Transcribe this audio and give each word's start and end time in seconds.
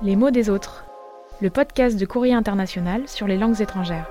Les 0.00 0.14
mots 0.14 0.30
des 0.30 0.48
autres, 0.48 0.84
le 1.40 1.50
podcast 1.50 1.98
de 1.98 2.06
Courrier 2.06 2.32
International 2.32 3.08
sur 3.08 3.26
les 3.26 3.36
langues 3.36 3.60
étrangères. 3.60 4.08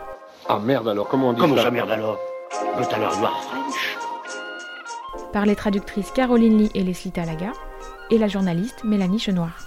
Ah 0.50 0.60
merde 0.60 0.90
alors, 0.90 1.08
comment 1.08 1.30
on 1.30 1.34
dit 1.34 1.40
Comment 1.40 1.56
ça 1.56 1.64
ça 1.64 1.72
merde 1.72 1.90
alors? 1.90 2.20
Tout 2.52 2.94
à 2.94 3.00
l'heure, 3.00 3.18
you 3.18 3.26
are 3.26 3.44
French. 3.44 3.98
Par 5.32 5.46
les 5.46 5.56
traductrices 5.56 6.12
Caroline 6.12 6.58
Lee 6.58 6.72
et 6.76 6.84
Leslie 6.84 7.12
Talaga 7.12 7.54
et 8.12 8.18
la 8.18 8.28
journaliste 8.28 8.84
Mélanie 8.84 9.20
Chenoir. 9.20 9.58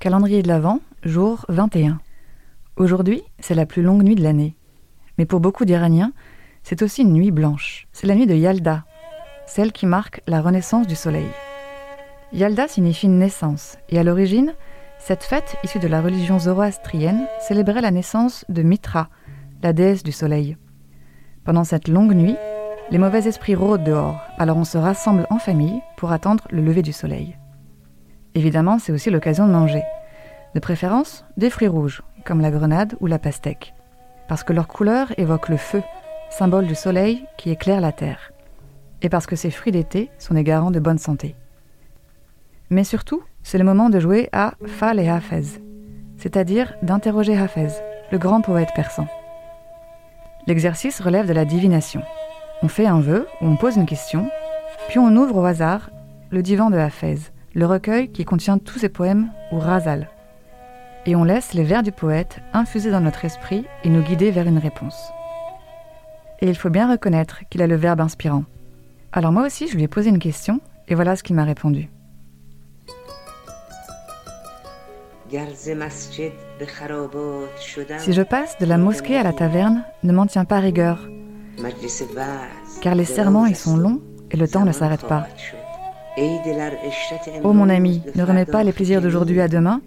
Calendrier 0.00 0.42
de 0.42 0.48
l'Avent, 0.48 0.80
jour 1.02 1.44
21. 1.50 2.00
Aujourd'hui, 2.76 3.22
c'est 3.38 3.54
la 3.54 3.66
plus 3.66 3.82
longue 3.82 4.02
nuit 4.02 4.14
de 4.14 4.22
l'année. 4.22 4.56
Mais 5.18 5.26
pour 5.26 5.40
beaucoup 5.40 5.66
d'Iraniens, 5.66 6.12
c'est 6.62 6.80
aussi 6.80 7.02
une 7.02 7.12
nuit 7.12 7.30
blanche. 7.30 7.86
C'est 7.92 8.06
la 8.06 8.14
nuit 8.14 8.26
de 8.26 8.34
Yalda, 8.34 8.84
celle 9.46 9.72
qui 9.72 9.86
marque 9.86 10.22
la 10.26 10.40
renaissance 10.40 10.86
du 10.86 10.94
soleil. 10.94 11.28
Yalda 12.32 12.66
signifie 12.68 13.08
naissance, 13.08 13.78
et 13.88 13.98
à 13.98 14.02
l'origine, 14.02 14.54
cette 14.98 15.22
fête, 15.22 15.56
issue 15.62 15.78
de 15.78 15.88
la 15.88 16.00
religion 16.00 16.38
zoroastrienne, 16.38 17.26
célébrait 17.40 17.80
la 17.80 17.90
naissance 17.90 18.44
de 18.48 18.62
Mitra, 18.62 19.08
la 19.62 19.72
déesse 19.72 20.02
du 20.02 20.12
soleil. 20.12 20.56
Pendant 21.44 21.64
cette 21.64 21.88
longue 21.88 22.14
nuit, 22.14 22.36
les 22.90 22.98
mauvais 22.98 23.26
esprits 23.26 23.54
rôdent 23.54 23.84
dehors, 23.84 24.20
alors 24.38 24.56
on 24.56 24.64
se 24.64 24.78
rassemble 24.78 25.26
en 25.30 25.38
famille 25.38 25.80
pour 25.96 26.12
attendre 26.12 26.44
le 26.50 26.62
lever 26.62 26.82
du 26.82 26.92
soleil. 26.92 27.36
Évidemment, 28.34 28.78
c'est 28.78 28.92
aussi 28.92 29.10
l'occasion 29.10 29.46
de 29.46 29.52
manger. 29.52 29.82
De 30.54 30.60
préférence, 30.60 31.24
des 31.36 31.50
fruits 31.50 31.68
rouges, 31.68 32.02
comme 32.24 32.40
la 32.40 32.50
grenade 32.50 32.94
ou 33.00 33.06
la 33.06 33.18
pastèque, 33.18 33.74
parce 34.28 34.42
que 34.42 34.52
leur 34.52 34.68
couleur 34.68 35.12
évoque 35.18 35.48
le 35.48 35.56
feu, 35.56 35.82
symbole 36.30 36.66
du 36.66 36.74
soleil 36.74 37.24
qui 37.36 37.50
éclaire 37.50 37.80
la 37.80 37.92
terre, 37.92 38.32
et 39.04 39.10
parce 39.10 39.26
que 39.26 39.36
ces 39.36 39.50
fruits 39.50 39.70
d'été 39.70 40.10
sont 40.18 40.34
des 40.34 40.42
garants 40.42 40.70
de 40.70 40.80
bonne 40.80 40.98
santé. 40.98 41.36
Mais 42.70 42.84
surtout, 42.84 43.22
c'est 43.42 43.58
le 43.58 43.64
moment 43.64 43.90
de 43.90 44.00
jouer 44.00 44.30
à 44.32 44.54
Fal 44.66 44.98
et 44.98 45.08
Hafez, 45.08 45.60
c'est-à-dire 46.16 46.74
d'interroger 46.82 47.36
Hafez, 47.36 47.68
le 48.10 48.18
grand 48.18 48.40
poète 48.40 48.70
persan. 48.74 49.06
L'exercice 50.46 51.00
relève 51.00 51.28
de 51.28 51.34
la 51.34 51.44
divination. 51.44 52.02
On 52.62 52.68
fait 52.68 52.86
un 52.86 53.00
vœu 53.00 53.28
ou 53.42 53.46
on 53.46 53.56
pose 53.56 53.76
une 53.76 53.84
question, 53.84 54.30
puis 54.88 54.98
on 54.98 55.14
ouvre 55.16 55.36
au 55.36 55.44
hasard 55.44 55.90
le 56.30 56.42
divan 56.42 56.70
de 56.70 56.78
Hafez, 56.78 57.18
le 57.54 57.66
recueil 57.66 58.10
qui 58.10 58.24
contient 58.24 58.56
tous 58.56 58.78
ses 58.78 58.88
poèmes 58.88 59.30
ou 59.52 59.58
rasal. 59.58 60.08
Et 61.04 61.14
on 61.14 61.24
laisse 61.24 61.52
les 61.52 61.64
vers 61.64 61.82
du 61.82 61.92
poète 61.92 62.40
infuser 62.54 62.90
dans 62.90 63.02
notre 63.02 63.26
esprit 63.26 63.66
et 63.84 63.90
nous 63.90 64.02
guider 64.02 64.30
vers 64.30 64.48
une 64.48 64.58
réponse. 64.58 65.12
Et 66.40 66.48
il 66.48 66.56
faut 66.56 66.70
bien 66.70 66.90
reconnaître 66.90 67.40
qu'il 67.50 67.60
a 67.60 67.66
le 67.66 67.76
verbe 67.76 68.00
inspirant. 68.00 68.44
Alors 69.16 69.30
moi 69.30 69.46
aussi, 69.46 69.68
je 69.68 69.76
lui 69.76 69.84
ai 69.84 69.88
posé 69.88 70.10
une 70.10 70.18
question 70.18 70.60
et 70.88 70.96
voilà 70.96 71.14
ce 71.14 71.22
qu'il 71.22 71.36
m'a 71.36 71.44
répondu. 71.44 71.88
Si 77.98 78.12
je 78.12 78.22
passe 78.22 78.58
de 78.58 78.66
la 78.66 78.76
mosquée 78.76 79.16
à 79.16 79.22
la 79.22 79.32
taverne, 79.32 79.84
ne 80.02 80.12
m'en 80.12 80.26
tiens 80.26 80.44
pas 80.44 80.58
rigueur, 80.58 81.08
car 82.82 82.96
les 82.96 83.04
serments 83.04 83.46
y 83.46 83.54
sont 83.54 83.76
longs 83.76 84.00
et 84.32 84.36
le 84.36 84.48
temps 84.48 84.64
ne 84.64 84.72
s'arrête 84.72 85.06
pas. 85.06 85.28
Ô 87.44 87.52
mon 87.52 87.68
ami, 87.68 88.02
ne 88.16 88.24
remets 88.24 88.46
pas 88.46 88.64
les 88.64 88.72
plaisirs 88.72 89.00
d'aujourd'hui 89.00 89.40
à 89.40 89.46
demain. 89.46 89.80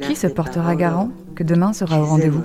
Qui 0.00 0.16
se 0.16 0.26
portera 0.26 0.74
garant 0.74 1.10
que 1.34 1.44
demain 1.44 1.74
sera 1.74 2.00
au 2.00 2.06
rendez-vous? 2.06 2.44